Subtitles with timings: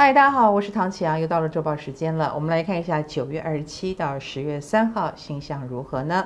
[0.00, 2.30] 嗨，大家好，我是唐启阳，又到了周报时间了。
[2.32, 6.24] 我们来看一下九月二十七到十月三号星象如何呢？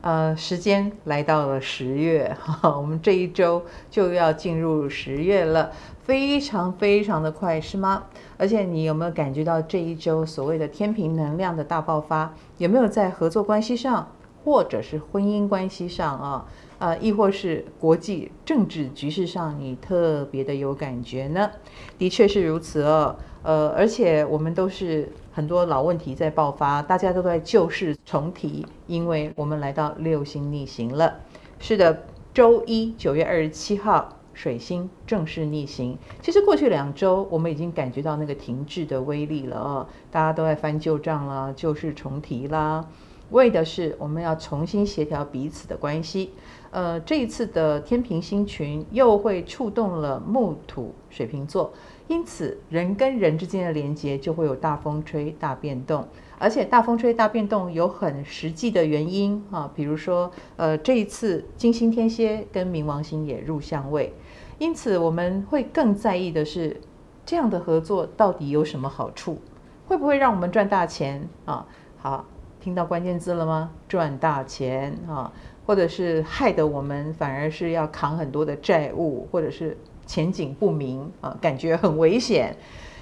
[0.00, 5.72] 呃，时间来到了十月，哈， 我们这一周就要进入十月了，
[6.04, 8.04] 非常非常的快，是吗？
[8.38, 12.32] 而且你有没有感觉到这一周所谓的天秤能量的大爆发？
[12.56, 14.08] 有没有在合作关系上，
[14.42, 16.46] 或者是婚姻关系上啊？
[16.82, 21.48] 呃，亦或是国际政治局势上，你特别的有感觉呢？
[21.96, 23.14] 的确是如此哦。
[23.44, 31.20] 呃，而且我们都是很多老问题在爆发，大家都在旧事重提，因为我们来到六星逆行了。
[31.60, 32.02] 是的，
[32.34, 35.96] 周一九月二十七号，水星正式逆行。
[36.20, 42.84] 其实过去两周，我们已经感觉到那个停滞的威力了哦，大家都在翻旧账啦，旧事重提啦。
[43.32, 46.30] 为的是我们要重新协调彼此的关系。
[46.70, 51.70] 呃，这一次的天平星群又会触动了木土水瓶座，
[52.08, 56.06] 因此人跟人之间的连接就会有大风吹大变动，
[56.38, 64.14] 而且大风吹大变动有很实际的原因啊，比如说呃，这一次金星天蝎跟冥王星也入相位，
[64.58, 66.80] 因此我们会更在意的是
[67.26, 69.38] 这样的合作到底有什么好处，
[69.86, 71.66] 会不会让我们赚大钱啊？
[71.98, 72.24] 好。
[72.62, 73.72] 听到关键字了吗？
[73.88, 75.32] 赚大钱啊，
[75.66, 82.56] 或者是害得我们反而是要扛很多的债务，或者是前景不明啊，感觉很危险。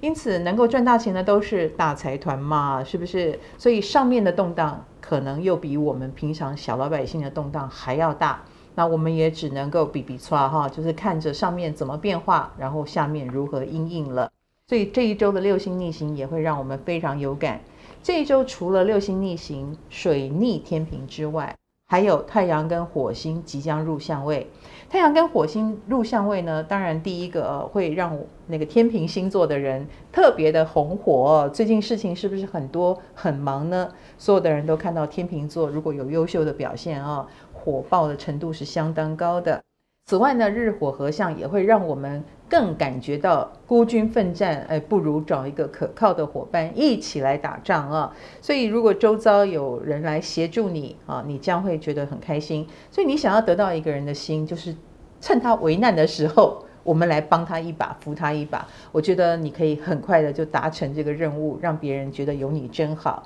[0.00, 3.38] 因此，能够赚大钱的都是大财团嘛，是不是？
[3.56, 8.42] 所以上面的动荡可能又比我们平常小老百姓的动荡还要大。
[8.74, 14.32] 那我们也只能够比比刷哈，就是看着上面怎么变化，然后下面如何因应了。
[14.66, 17.60] 所以这一周的六星逆行也会让我们非常有感。
[18.04, 24.46] 这一周除了六星逆行、水逆天平之外，还有太阳跟火星即将入相位。
[24.90, 28.14] 太阳跟火星入相位呢，当然第一个、呃、会让
[28.46, 31.48] 那个天秤星座的人特别的红火。
[31.48, 33.90] 最近事情是不是很多很忙呢？
[34.18, 39.62] 所有的人都看到天秤座如果有优秀的表现啊，火爆的程度是相当高的。
[40.06, 48.12] 此外呢，日火合相也会让我们更感觉到孤军奋战，哎，不如找一个可靠的伙伴一起来打仗啊！
[48.42, 52.68] 所以，如果周遭有人来协助你啊，你将会觉得很开心。
[52.90, 54.76] 所以，你想要得到一个人的心，就是
[55.22, 58.68] 趁他危难的时候，我们来帮他一把，扶他一把。
[58.92, 63.22] 我觉得你可以很快的就达成这个任务，让别人觉得有你真好。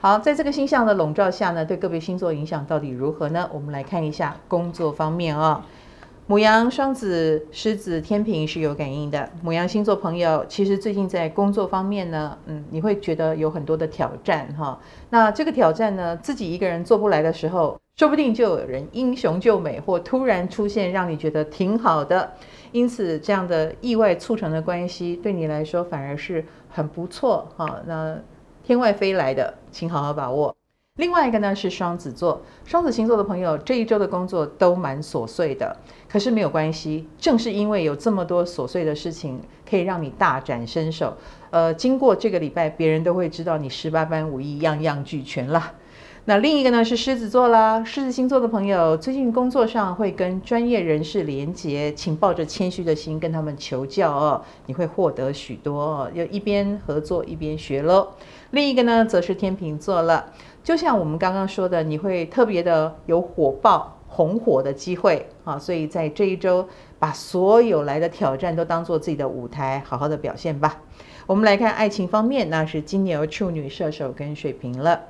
[0.00, 3.48] 好，在这个星象的笼罩下呢，对个别星座影响到底如何呢？
[3.54, 5.64] 我们来看一下工作方面啊。
[6.30, 9.28] 母羊、双子、狮子、天平是有感应的。
[9.42, 14.78] 母羊星座朋友，其实最近在工作方面呢，嗯，你会觉得有很多的挑战哈。
[15.10, 22.30] 那这个挑战呢，自己一个人做不来的时候，说不定就有人英雄救美，或突然出现，让你觉得挺好的。
[22.70, 27.80] 因此，这样的意外促成的关系，对你来说反而是很不错哈。
[27.86, 28.16] 那
[28.62, 30.54] 天外飞来的，请好好把握。
[31.00, 35.74] 另外一个呢是双子座，双子星座的朋友这一周的工作都蛮琐碎的，
[36.06, 41.16] 可是没有关系，正是因为有这么多琐碎的事情，可以让你大展身手。
[41.48, 45.72] 呃，经过这个礼拜，别人都会知道你十八般武艺样样俱全了。
[46.30, 58.10] 那另一个呢是狮子座啦，狮子星座的朋友最近工作上会跟专业人士连结，请抱着谦虚的心跟他们求教哦，你会获得许多哦，要一边合作一边学喽。
[58.52, 60.26] 另一个呢则是天秤座了。
[60.62, 66.68] 就像我们刚刚说的，你会特别的有火爆红火的机会啊，所以在这一周，
[67.00, 70.80] 把所有来的挑战都当做自己的舞台，好好的表现吧。
[71.26, 75.00] 我们来看爱情方面，那是金牛、处女、射手跟水瓶了。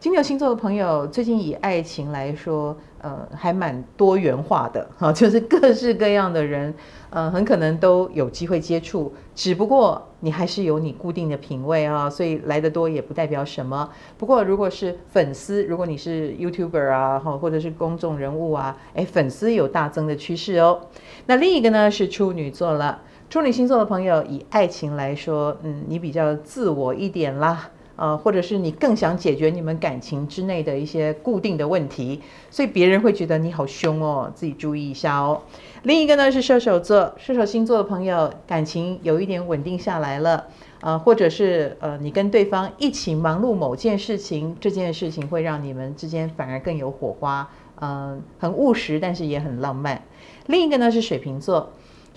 [0.00, 6.72] 金牛星座的朋友，最近以爱情来说，呃，还蛮多元化的 哈，就是各式各样的人，
[7.10, 9.12] 呃，很可能都有机会接触。
[9.34, 13.90] 只不过你还是有你固定的品味啊，所以来得多也不代表什么。
[14.16, 20.80] 不过如果是粉丝，如果你是 YouTuber 啊，或者是公众人物啊，诶，粉丝有大增的趋势哦。
[21.26, 27.68] 那另一个呢是处女座了，处女星座的朋友，以爱情来说，嗯，你比较自我一点啦。
[28.00, 35.42] 呃，或者是你更想解决你们感情之内的一些固定的问题，所以别人会觉得你好凶哦，自己注意一下哦。
[35.82, 40.46] 另一个呢是射手座，射手星座的朋友感情有一点稳定下来了，
[40.80, 47.50] 呃，或者是呃你跟对方一起忙碌某件事情，这件事情会让你们之间反而更有火花，
[47.82, 50.02] 嗯、很务实，但是也很浪漫。
[50.46, 51.70] 另一个呢是水瓶座。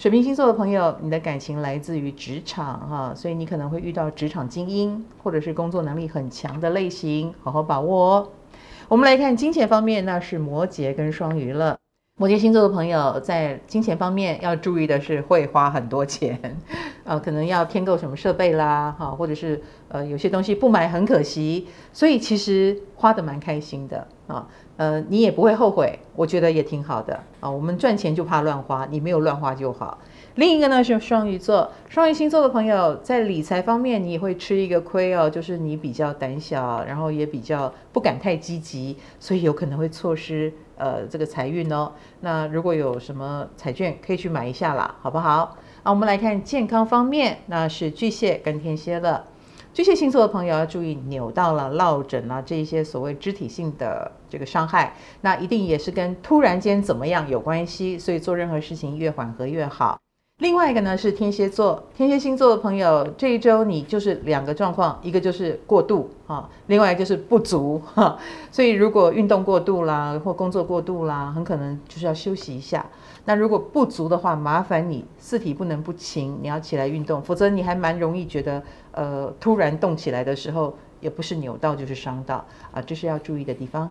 [0.04, 8.30] 水瓶星座的朋友，你的感情来自于职场哈，所以你可能会遇到职场精英，或者是工作能力很强的类型，好好把握哦。
[8.90, 11.78] 我们来看金钱方面，那是摩羯跟双鱼了。
[12.20, 16.60] 摩羯星座的朋友在金钱方面要注意的是会花很多钱，
[17.06, 24.48] 呃，可能要添购什么设备啦，哈，或者是呃有些东西不买很可惜，所以其实花得蛮开心的啊，
[24.78, 27.50] 呃，你也不会后悔，我觉得也挺好的啊。
[27.50, 29.98] 我们赚钱就怕乱花，你没有乱花就好。
[30.36, 41.92] 另一个呢是双鱼座，双鱼星座的朋友在理财方面你也会吃一个亏哦，就是你比较胆小，然后也比较不敢太积极，所以有可能会错失呃这个财运哦。
[42.22, 45.58] 那如果有什么彩券可以去买一下啦，好不好？
[45.84, 49.26] 啊，我们来看健康方面，那是巨蟹跟天蝎了。
[49.74, 60.03] 巨蟹星座的朋友要注意扭到了、落枕了这一些所谓肢体性的这个伤害，那一定也是跟突然间怎么样有关系，所以做任何事情越缓和越好。
[60.40, 68.18] 另外一个呢是天蝎座，天蝎星座的朋友这一周你就是两个状况，一个就是过度啊，另外一个就是不足哈。
[68.52, 72.84] 所以如果运动过度啦，或工作过度啦，很可能就是要休息一下。
[73.26, 82.44] 那如果不足的话，麻烦你四体不能不勤，你要起来运动，否则你还蛮容易觉得呃突然动起来的时候，也不是扭到就是伤到
[82.74, 83.90] 啊，这是要注意的地方。